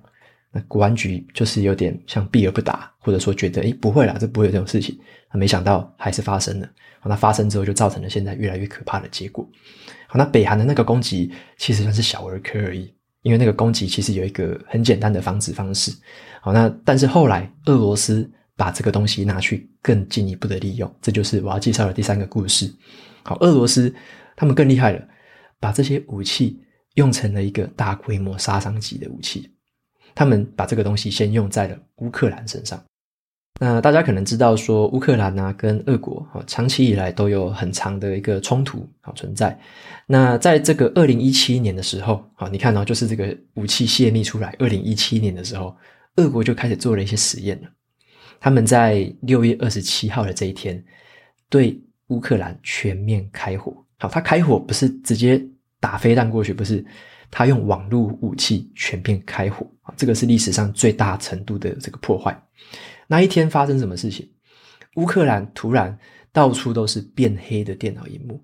[0.52, 4.98] 那国安局就是有点像避而不答，或者说觉得诶不会啦，这不会有这种事情。
[5.30, 6.68] 那没想到还是发生了。
[6.98, 9.46] 好，那发生之后就造成了现在越来越可怕的结果。
[10.06, 15.92] 好，那北韩的那个攻击其实算是小儿科而已，因为那个攻击其实有一个很简单的防止方式。
[16.40, 18.30] 好，那但是后来俄罗斯。
[18.56, 22.72] 把这个东西拿去更进一步的利用，这就是我要介绍的第三个故事。
[23.22, 23.94] 好，俄罗斯
[24.34, 25.08] 他们更厉害了，
[25.60, 26.60] 把这些武器
[26.94, 29.50] 用成了一个大规模杀伤级的武器。
[30.14, 32.82] 他们把这个东西先用在了乌克兰身上。
[33.58, 39.58] 那大家可能知道说，乌克兰啊跟俄国啊长期以来都有很长的一个冲突啊存在。
[40.06, 45.74] 那在这个二零一七年的时候，啊，你看哦，就是这个武器泄密出来，二零一七年的时候，
[46.16, 47.68] 俄国就开始做了一些实验了。
[48.40, 50.83] 他们在六月二十七号的这一天，
[51.49, 53.85] 对乌克兰全面开火。
[53.99, 55.42] 好，他开火不是直接
[55.81, 56.85] 打飞弹过去，不是，
[57.31, 59.66] 他用网络武器全面开火。
[59.83, 62.37] 啊，这个是历史上最大程度的这个破坏。
[63.07, 64.29] 那一天发生什么事情？
[64.96, 65.96] 乌克兰突然
[66.33, 68.42] 到处都是变黑的电脑荧幕，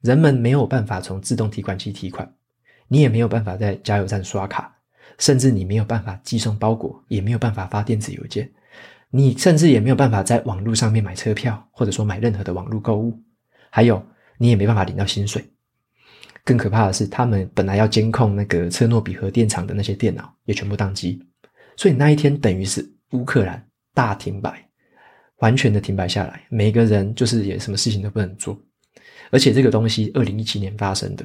[0.00, 2.34] 人们没有办法从自动提款机提款，
[2.88, 4.76] 你也没有办法在加油站刷卡，
[5.18, 8.50] 甚至你没有办法寄送包裹，也没有办法发电子邮件。
[9.16, 13.16] 你甚至也没有办法在网络上面买车票，或者说买任何的网络购物，
[13.70, 14.04] 还有
[14.38, 15.48] 你也没办法领到薪水。
[16.44, 21.24] 更可怕的是，他们本来要监控那个车诺比核电厂的那些电脑也全部宕机，
[21.76, 24.68] 所以那一天等于是乌克兰大停摆，
[25.36, 28.60] 完全的停摆下来，每个人就是也什么事情都不能做。
[29.30, 31.24] 而且这个东西二零一七年发生的，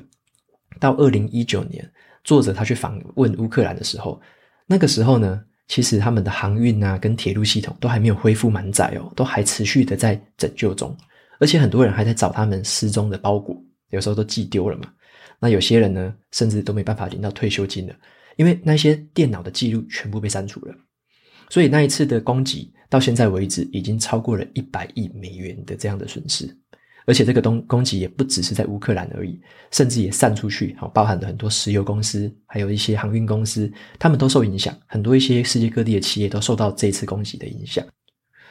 [0.80, 1.92] 到二零一九年，
[2.24, 4.22] 作者他去访问乌克兰的时候，
[4.68, 10.94] 那个时候呢，其实他们的航运啊，跟铁路系统都还没有恢复满载哦，都还持续的在拯救中，
[11.40, 13.56] 而且很多人还在找他们失踪的包裹，
[13.92, 14.92] 有时候都寄丢了嘛。
[15.40, 17.96] 那有些人呢，甚至都没办法领到退休金了，
[18.36, 20.76] 因为那些电脑的记录全部被删除了。
[21.50, 26.46] 所以那一次的攻击到现在为止，已经超过了一百亿美元的这样的损失。
[27.10, 29.42] 而且这个东攻击也不只是在乌克兰而已，
[29.72, 34.78] 甚至也散出去，好，包含了很多石油公司，还有一些航运公司，他们都受影响。
[34.86, 37.84] 很多一些世界各地的企业都受到这次攻击的影响。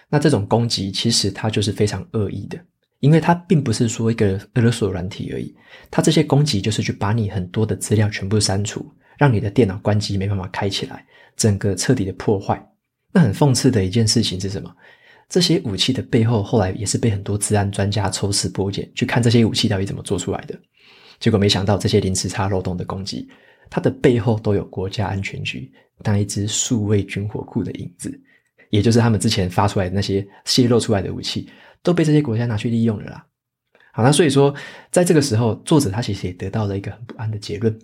[0.09, 2.59] 那这种攻击其实它就是非常恶意的，
[2.99, 5.55] 因为它并不是说一个勒索软体而已，
[5.89, 8.85] 它这些攻击就是去把你很多的资料全部删除，
[9.17, 12.61] 让你的电脑关机没办法开起来，整个彻底的破坏。
[13.13, 14.75] 那很讽刺的一件事情是什么？
[15.29, 20.59] 这些武器的背后，后来也是被很多治安专家抽丝剥茧，去看这些武器到底怎么做出来的。
[21.21, 23.29] 结果没想到，这些零时差漏洞的攻击，
[23.69, 25.71] 它的背后都有国家安全局
[26.03, 28.19] 当一支数位军火库的影子，
[28.71, 31.49] 也就是他们之前发出来的那些泄露出来的武器，
[31.83, 33.27] 都被这些国家拿去利用了啦。
[33.93, 34.55] 好，那所以说，
[34.91, 37.77] 在这个时候，作者他其实也得到了一个很不安的结论。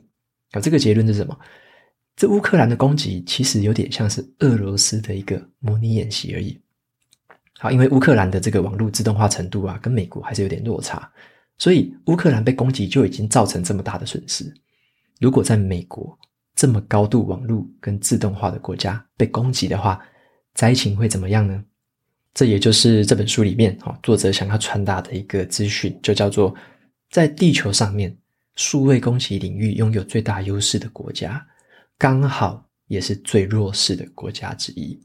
[0.53, 1.37] 好，这个结论是什么？
[2.17, 6.59] 这乌克兰的攻击其实有点像是俄罗斯的一个模拟演习而已。
[7.59, 11.11] 好，因为乌克兰的这个网络自动化程度啊，跟美国还是有点落差，
[11.59, 14.53] 所以乌克兰被攻击就已经造成这么大的损失。
[15.21, 16.19] 如果在美国
[16.55, 20.01] 这么高度网络跟自动化的国家被攻击的话，
[20.55, 21.65] 灾情会怎么样呢？
[22.35, 26.53] 这也就是这本书里面啊，作者想要传达的一个资讯，就叫做
[27.11, 28.15] 在地球上面
[28.57, 31.45] 数位攻击领域拥有最大优势的国家，
[31.97, 35.01] 刚好也是最弱势的国家之一。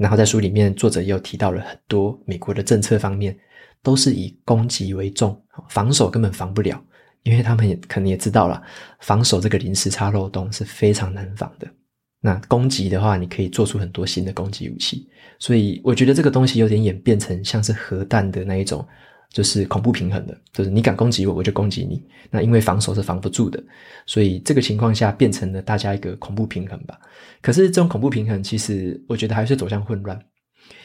[0.00, 3.38] 然后在书里面，作者又提到了很多美国的政策方面，
[3.82, 6.82] 都是以攻击为重，防守根本防不了，
[7.22, 8.62] 因为他们也可能也知道了，
[9.00, 11.68] 防守这个临时差漏洞是非常难防的。
[12.22, 15.06] 那攻击的话，你可以做出很多新的攻击武器，
[15.38, 18.82] 所以我觉得这个东西有点演变成像是核弹的那一种。
[19.30, 22.04] 就是恐怖平衡的，就是你敢攻击我，我就攻击你。
[22.30, 23.62] 那因为防守是防不住的，
[24.06, 26.98] 所以这个情况下变成了大家一个恐怖平衡吧。
[27.40, 30.18] 可是这种恐怖平衡，其实我觉得还是走向混乱，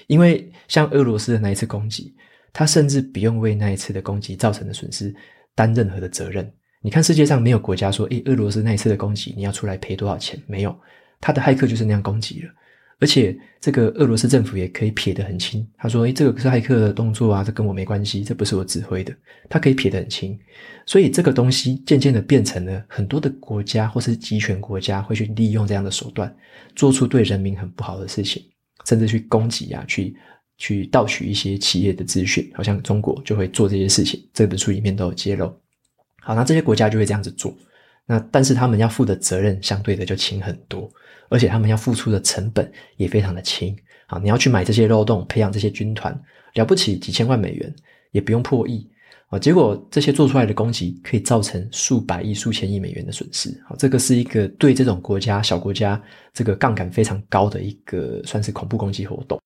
[0.07, 2.15] 因为像俄罗斯的那一次攻击，
[2.53, 5.13] 他甚至不用为那一次的攻击造成的损失
[5.55, 6.49] 担任何的责任。
[6.81, 10.39] 你看世界上没有国家说，诶，俄罗斯那一次的攻击你要出来赔多少钱？
[10.45, 10.79] 没有，
[11.19, 12.49] 他的骇客就是那样攻击了。
[12.99, 15.67] 而且，这个俄罗斯政府也可以撇得很清。
[15.77, 19.13] 他说：“诶，这个是骇客的动作啊，这跟我没关系，这不是我指挥的。”
[19.49, 20.39] 他可以撇得很清。
[20.85, 26.33] 所以，这个东西渐渐的变成了很多的国家或是集权国家会去利用这样的手段，
[26.73, 28.41] 做出对人民很不好的事情，
[28.85, 30.15] 甚至去攻击啊，去
[30.57, 32.49] 去盗取一些企业的资讯。
[32.53, 35.53] 好像中国就会做这些事情，这本书里面都有揭露。
[36.21, 37.53] 好，那这些国家就会这样子做。
[38.05, 40.91] 那但是他们要负的责任相对的就轻很多。
[41.27, 46.15] 而且他们要付出的成本也非常的轻，好，你要去买这些漏洞，培养这些军团，
[46.53, 47.75] 了不起几千万美元，
[48.11, 48.87] 也不用破亿，
[49.29, 55.99] 啊，结果这些做出来的攻击可以造成数百亿、数千亿美元的损失，好，这个是一个对这种国家小国家
[56.31, 59.41] 这个杠杆非常高的一个算是恐怖攻击活动，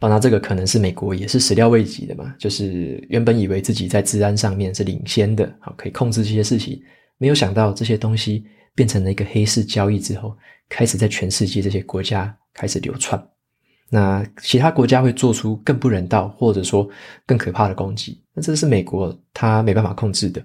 [0.00, 6.80] 当然这个可能是美国也是始料未及的嘛，就是原本以为自己在治安上面是领先的，好，可以控制这些事情，
[7.18, 10.36] 没有想到这些东西变成了一个黑市交易之后。
[10.68, 13.24] 开始在全世界这些国家开始流窜，
[13.88, 16.90] 那其他国家会做出更不人道或者说
[17.24, 20.44] 更可怕的攻击，那这是美国他没办法控制的。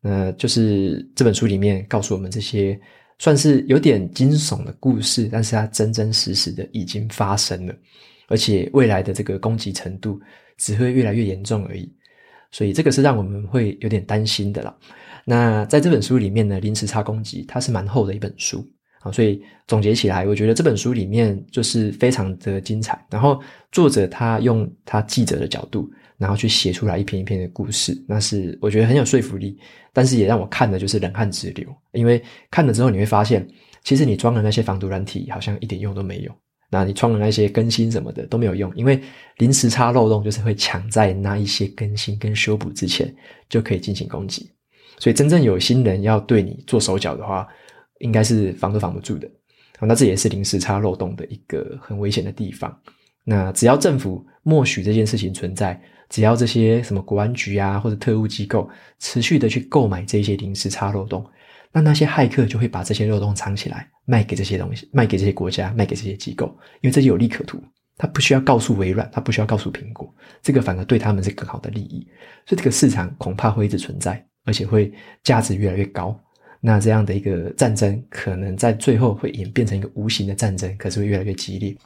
[0.00, 2.80] 那就是这本书里面告诉我们这些
[3.18, 7.74] 算是有点惊悚的故事，但是它真真实实的已经发生了，
[8.28, 10.20] 而且未来的这个攻击程度
[10.56, 11.92] 只会越来越严重而已。
[12.52, 14.72] 所以这个是让我们会有点担心的啦。
[15.30, 18.66] 那在这本书里面呢，零时差攻击它是蛮厚的一本书。
[18.98, 22.98] 好，所以总结起来，我觉得这本书里面就是非常的精彩。
[23.10, 23.38] 然后
[23.70, 25.86] 作者他用他记者的角度，
[26.16, 29.54] 然后去写出来一篇一篇的故事，那是我觉得很有说服力。
[29.92, 33.46] 但是也让我看的就是冷汗直流，因为看了之后你会发现，
[33.84, 36.32] 其实你装的那些防毒软体好像一点用都没有。
[36.70, 38.98] 那你装的那些更新什么的都没有用，因为
[39.36, 43.14] 临时差漏洞就是会抢在那一些更新跟修补之前
[43.48, 44.50] 就可以进行攻击。
[44.98, 47.46] 所以真正有心人要对你做手脚的话，
[48.00, 49.30] 应该是防都防不住的，
[49.78, 52.76] 好，那这也是零时差漏洞的一个很危险的地方。
[53.24, 61.24] 那只要政府默许这件事情存在，只要这些什么国安局啊或者特务机构持续的去购买这些零时差漏洞，
[61.70, 66.46] 那那些骇客就会把这些漏洞藏起来，卖给这些东西，卖给这些国家，卖给这些机构，
[66.80, 67.62] 因为这有利可图，
[67.98, 72.08] 他不需要告诉微软，他不需要告诉苹果，这个反而对他们是更好的利益，
[72.46, 74.90] 所以这个市场恐怕会一直存在，而且会
[75.22, 76.18] 价值越来越高。
[76.58, 81.76] 那这样的一个战争，可能在最后会演变成一个无形的战争，可是会越来越激烈。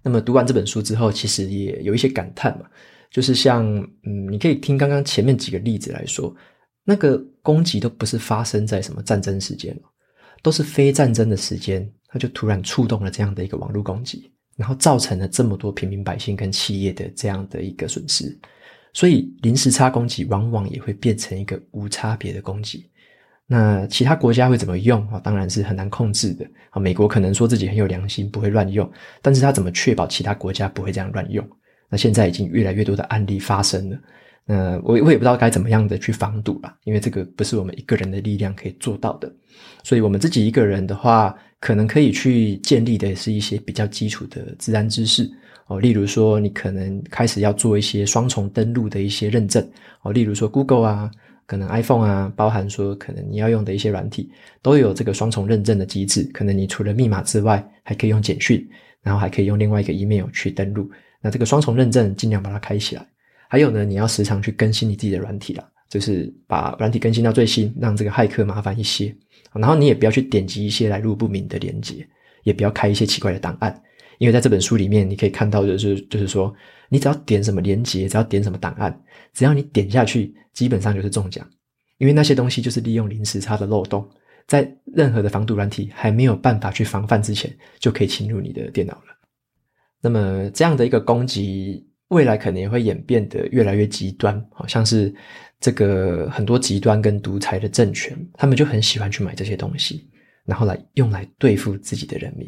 [0.00, 2.66] 那么读完这本书之后，其实也有一些感叹嘛，
[3.10, 3.66] 就是像
[4.04, 6.34] 嗯，你可以听刚刚前面几个例子来说，
[6.84, 9.76] 那个攻击都不是发生在什么战争时间，
[10.40, 18.38] 都是非战争的时间，它就突然触动了这样的一个网络攻击，然后造成了这么多平民百姓跟企业的这样的一个损失。
[18.94, 22.86] 所以零时差攻击往往也会变成一个无差别的攻击。
[23.46, 25.20] 那其他国家会怎么用啊？
[25.20, 26.80] 当然是很难控制的啊。
[26.80, 31.46] 美国可能说自己很有良心，不会乱用，但是他怎么确保其他国家不会这样乱用？
[31.90, 33.98] 那现在已经越来越多的案例发生了，
[34.46, 39.30] 那我我也不知道该怎么样的去防堵吧，因为这个不是我们一个人的力量可以做到的。
[39.82, 45.30] 所以，我们自己一个人的话，可能可以去建立的是一些比较基础的治安知识
[45.66, 45.80] 哦。
[45.80, 49.66] 例如说，你可能开始要做一些双重登录的一些认证
[50.02, 50.12] 哦。
[50.12, 51.10] 例如说，Google 啊，
[51.46, 54.30] 可能 iPhone 啊，包含说可能你要用的一些软体，
[54.62, 56.22] 都有这个双重认证的机制。
[56.32, 58.66] 可能你除了密码之外，还可以用简讯，
[59.02, 60.90] 然后还可以用另外一个 email 去登录。
[61.20, 63.06] 那这个双重认证，尽量把它开起来。
[63.48, 69.14] 还有呢，你要时常去更新你自己的软体啦，就是把软体更新到最新，让这个骇客麻烦一些。
[69.52, 72.06] 然后你也不要去点击一些来路不明的连接，
[72.42, 73.80] 也不要开一些奇怪的档案，
[74.18, 76.54] 因为在这本书里面你可以看到的是，就是说
[76.88, 78.98] 你只要点什么连接，只要点什么档案，
[79.32, 81.48] 只要你点下去，基本上就是中奖，
[81.98, 84.08] 因为那些东西就是利用零时差的漏洞，
[84.46, 89.16] 在任何的防毒软体还没有办法去防范之前，就可以侵入你的电脑了。
[90.00, 91.86] 那么这样的一个攻击。
[92.08, 95.12] 未来可能也会演变得越来越极端，好像是
[95.58, 100.08] 这个很多极端跟独裁的政权，他们就很喜欢去买这些东西，
[100.44, 102.46] 然后来用来对付自己的人民。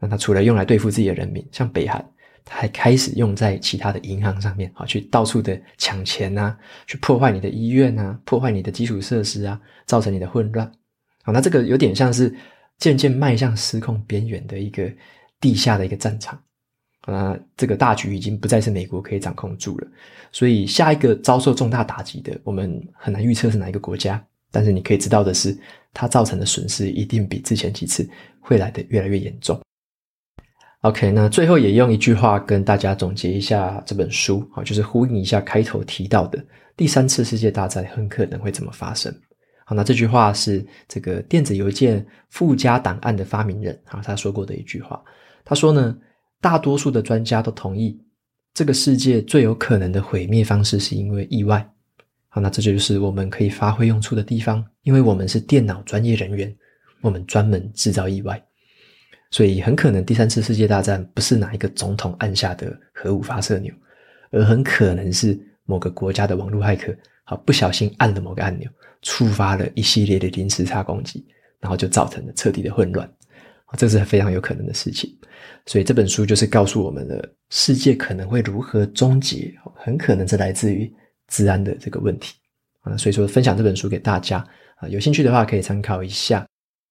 [0.00, 2.04] 那他除了用来对付自己的人民，像北韩，
[2.44, 10.66] 他还开始用在其他的银行上面，好去到处的抢钱啊，去破坏你的医院啊，破坏你的基础设施啊，造成你的混乱。
[11.22, 12.34] 好，那这个有点像是
[12.78, 14.90] 渐渐迈向失控边缘的一个
[15.38, 16.42] 地下的一个战场。
[17.06, 19.88] 那这个大局已经不再是美国可以掌控住了，
[20.32, 24.22] 所以下一个遭受重大打击的，我们很难预测是哪一个国家。
[24.52, 25.56] 但是你可以知道的是，
[25.94, 28.08] 它造成的损失一定比之前几次
[28.40, 29.60] 会来得越来越严重。
[30.82, 36.42] OK，那最后也用一句话跟大家总结一下这本书，好，就是呼应一下开头提到的
[36.76, 39.14] 第三次世界大战很可能会怎么发生。
[39.64, 45.02] 好，那这句话是这个电子邮件附加档案的发明人啊，他说过的一句话。
[45.44, 45.96] 他说呢。
[46.42, 48.00] 大多数的专家都同意，
[48.54, 51.70] 这个世界最有可能的毁灭方式是因为意外。
[52.30, 56.50] 好，那这就是我们可以发挥用处的地方，因为我们是电脑专业人员，
[57.02, 58.42] 我们专门制造意外，
[59.30, 63.72] 所以很可能第三次世界大战不是哪一个总统按下的核武发射钮，
[64.30, 66.92] 而很可能是某个国家的网络骇客，
[67.24, 68.68] 好，不小心按了某个按钮，
[69.02, 71.24] 触发了一系列的零时差攻击，
[71.60, 73.08] 然后就造成了彻底的混乱。
[73.76, 75.16] 这是非常有可能的事情，
[75.64, 80.92] 所以这本书就是告诉我们的世界可能会如何终结，很可能是来自于
[81.28, 82.34] 治安的这个问题
[82.80, 82.96] 啊。
[82.96, 84.44] 所以说，分享这本书给大家
[84.78, 86.44] 啊，有兴趣的话可以参考一下。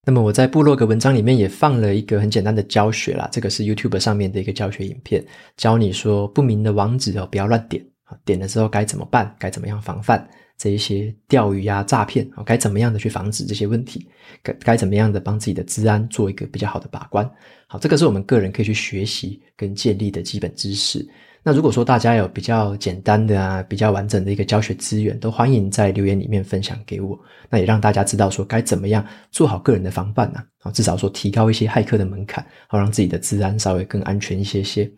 [0.05, 5.23] 那么我在部落格文章里面也放了一个很简单的教学啦，这个是 YouTube 上面的一个教学影片，
[5.57, 10.27] 教你说不明的网址哦，不要乱点啊，点了之后该怎么办，该怎么样防范。
[10.57, 14.05] 这一些钓鱼啊、诈骗啊，该怎么样的去防止这些问题？
[14.41, 17.29] 该该怎么样的帮自己的治安做一个比较好的把关？
[17.67, 21.07] 好，这个是我们个人可以去学习跟建立的基本知识。
[21.41, 27.17] 那如果说大家有比较简单的啊、比较完整的一个教学资源，都欢迎在留言里面分享给我。
[27.49, 30.43] 那也让大家知道说该怎么样做好个人的防范呢？
[30.59, 34.89] 啊，至少说提高一些骇客的门槛，好让自己的治安稍微更安全一些些。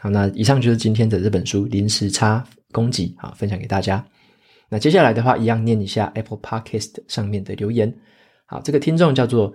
[0.00, 4.04] 好，那以上就是今天的这本书《零时差攻击》，好，分享给大家。
[4.68, 7.94] 那接下来的话，一样念一下 Apple Podcast 上面的留言。
[8.46, 9.54] 好，这个听众叫做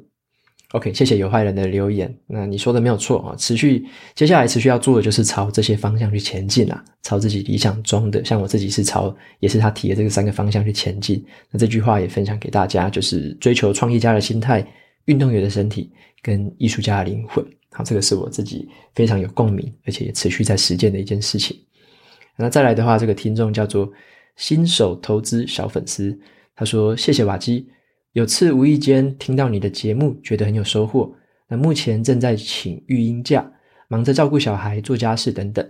[0.75, 2.13] ，OK，谢谢有坏人的留言。
[2.27, 11.25] 那你说的没有错啊，持续接下来持续要做的就是朝这些方向去前进啊，朝自己理想中的，像我自己是朝，也是他提的这个三个方向去前进。
[11.53, 14.67] 那这句话也分享给大家，就是追求创业家的心态、
[15.05, 17.47] 运动员的身体跟艺术家的灵魂。
[17.71, 21.57] 好，这个是我自己非常有共鸣，而且也持续在实践的一件事情。
[22.37, 23.89] 那再来的话，这个听众叫做
[24.35, 26.19] 新手投资小粉丝，
[26.57, 27.69] 他说：“谢谢瓦基。”
[28.15, 31.13] 有次无意间听到你的节目，觉得很有收获。
[31.49, 33.45] 那目前正在请育婴假，
[33.89, 35.69] 忙着照顾小孩、做家事等等，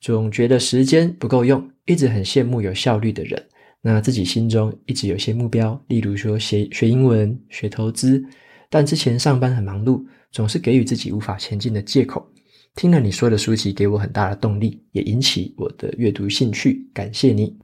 [0.00, 3.40] 总觉得时间不够用，一直很羡慕有效率的人。
[3.82, 8.24] 那自己心中一直有些目标，例如说学学英文、学投资，
[8.70, 12.26] 但之前上班很忙碌，总是给予自己无法前进的借口。
[12.74, 16.88] 听了你说的书籍，给我很大的动力，也引起我的阅读兴趣。
[16.94, 17.61] 感谢你。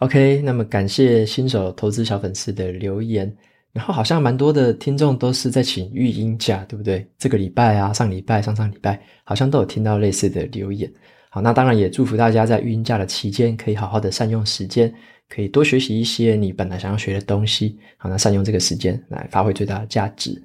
[0.00, 3.30] OK，那么感谢新手投资小粉丝的留言。
[3.72, 7.06] 然后好像蛮多的听众都是在请育婴假，对不对？
[7.18, 10.92] 这个礼拜啊，上礼拜、上上礼拜，好像都有听到类似的留言。
[11.28, 14.92] 好，那当然也祝福大家在育婴假的期间，可以好好的善用时间，
[15.28, 17.78] 可以多学习一些你本来想要学的东西。
[17.96, 20.42] 好，那善用这个时间来发挥最大的价值。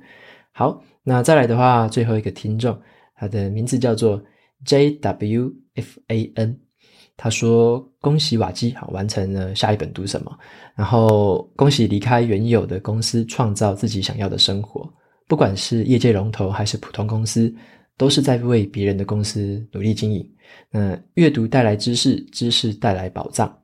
[0.52, 2.78] 好，那再来的话，最后一个听众。
[3.16, 4.22] 他的名字叫做
[4.66, 6.56] JWFAN，
[7.18, 10.38] 他说：“恭喜瓦基好完成了下一本读什么，
[10.76, 14.88] 然后恭喜离开原有的公司，创造自己想要的生活。
[15.28, 17.54] 不管是业界龙头还是普通公司，
[17.98, 20.30] 都是在为别人的公司努力经营。
[20.70, 23.58] 那阅读带来知识，知识带来宝藏。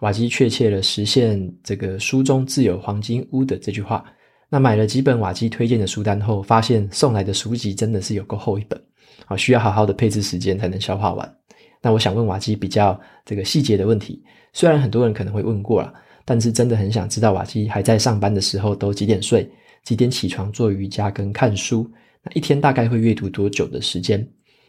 [0.00, 4.04] 瓦基确切的实现这个书中自有黄金屋的这句话。”
[4.50, 8.80] 那买了几本瓦基推荐的书单后，发现送来的书籍真的是有够厚一本，
[9.26, 11.36] 好，需要好好的配置时间才能消化完。
[11.84, 14.22] 那我想问瓦基比较这个细节的问题，
[14.54, 15.92] 虽然很多人可能会问过了，
[16.24, 19.46] 但是真的很想知道瓦基还在上班的时候都几点睡，
[19.82, 21.86] 几点起床做瑜伽跟看书，
[22.22, 24.26] 那一天大概会阅读多久的时间？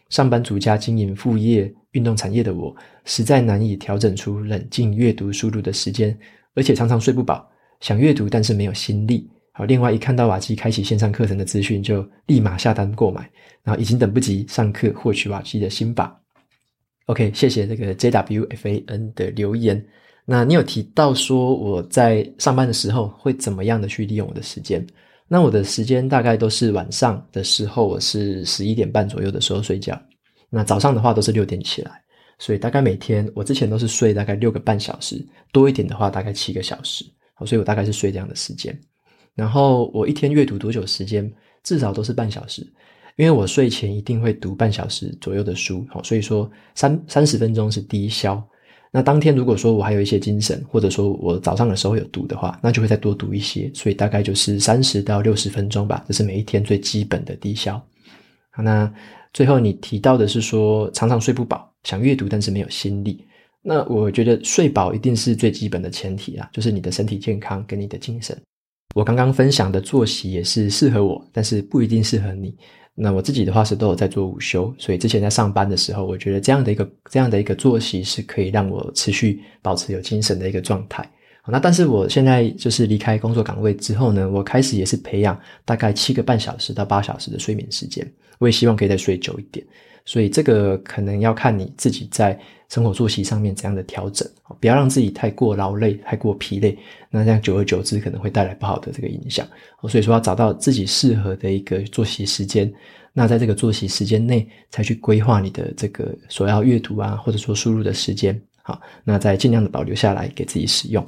[0.10, 6.16] 上班族加经营副业、运动产业的我，实在难以调整出冷静阅读输入的时间，
[6.54, 7.50] 而且常常睡不饱，
[7.80, 9.30] 想阅读但是没有心力。
[9.54, 13.22] 好，另外一看到瓦基开启线上课程的资讯，就立马下单购买，
[13.64, 16.22] 然后已经等不及上课获取瓦基的心法。
[17.08, 19.84] OK，谢谢这个 JWFAN 的留言。
[20.26, 24.84] 那你有提到说我在上班的时候会怎么样的去利用我的时间？
[25.28, 30.00] 那我的时间大概都是晚上的时候，我是十一点半左右的时候睡觉。
[30.50, 32.02] 那早上的话都是六点起来，
[32.40, 37.06] 所以大概每天我之前都是睡大概六个半小时，多一点的话大概七个小时。
[37.36, 38.76] 好，所以我大概是睡这样的时间。
[39.36, 41.32] 然后我一天阅读多久时间？
[41.64, 42.66] 至少都是半小时，
[43.18, 48.42] 因为我睡前一定会读半小时左右的书，好，所以说三三十分钟是低消。
[48.92, 57.82] 那当天如果说我还有一些精神，或者说我早上的时候有读的话，那就会再多读一些，所以大概就是三十到六十分钟吧，这是每一天最基本的低消。
[58.52, 58.92] 好，那
[59.34, 63.26] 最后你提到的是说常常睡不饱，想阅读但是没有心力。
[63.62, 68.38] 那我觉得睡饱一定是最基本的前提啦，就是你的身体健康跟你的精神。
[68.94, 72.56] 我刚刚分享的作息也是适合我，但是不一定适合你。
[72.98, 81.06] 那我自己的话是都有在做午休，所以之前在上班的时候，我觉得这样的一个这样的一个作息是可以让我持续保持有精神的一个状态。
[81.48, 89.64] 那但是我现在就是离开工作岗位之后呢，我开始也是培养大概七个半小时到八小时的睡眠时间，我也希望可以再睡久一点。
[90.06, 92.40] 所以这个可能要看你自己在
[92.70, 94.28] 生活作息上面怎样的调整，
[94.60, 96.78] 不要让自己太过劳累、太过疲累，
[97.10, 99.48] 那这样久而久之可能会带来不好的这个影响。
[99.90, 102.72] 所以说要找到自己适合的一个作息时间，
[103.14, 111.06] 那在这个作息时间内才去规划你的这个所要阅读啊，或者说输入的时间，好，那再尽量的保留下来给自己使用。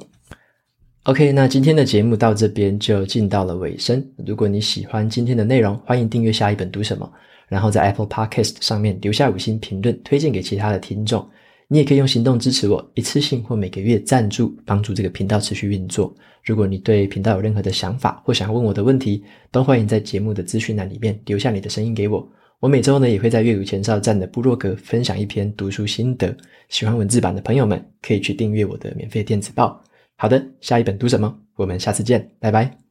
[1.04, 4.04] OK，那今天的节目到这边就进到了尾声。
[4.26, 7.10] 如果你喜欢今天的内容，欢迎订阅下一本读什么。
[7.48, 11.28] 然后在 Apple Podcast 上面留下五星评论，推荐给其他的听众。
[11.70, 16.14] 你也可以用行动支持我，一次性或每个月赞助，帮助这个频道持续运作。
[16.42, 22.26] 如果你对频道有任何的想法或想要问我的问题，都欢迎在节目的资讯栏里面留下你的声音给我。
[22.60, 26.34] 我每周呢也会在阅读前哨站的部落格分享一篇读书心得。
[26.70, 29.78] 喜欢文字版的朋友们可以去订阅我的免费电子报。
[30.16, 31.38] 好的，下一本读什么？
[31.54, 32.87] 我们下次见，拜拜。